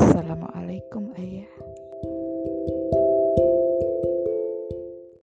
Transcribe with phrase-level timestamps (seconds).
[0.00, 1.59] Assalamualaikum ayah.